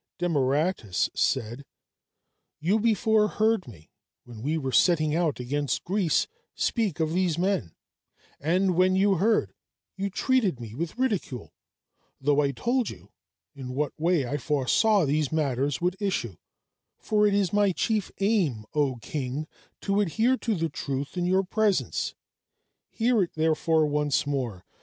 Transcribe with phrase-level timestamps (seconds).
[0.17, 1.63] Demaratus said:
[2.59, 3.91] "You before heard me
[4.23, 7.75] when we were setting out against Greece, speak of these men,
[8.39, 9.53] and when you heard,
[9.95, 11.53] you treated me with ridicule
[12.19, 13.11] though I told you
[13.53, 16.35] in what way I foresaw these matters would issue;
[16.97, 19.47] for it is my chief aim, O king,
[19.81, 22.15] to adhere to the truth in your presence;
[22.89, 24.65] hear it, therefore, once more.